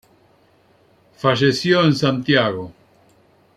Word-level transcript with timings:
Falleció 1.15 1.83
en 1.85 1.93
Santiago. 1.95 2.73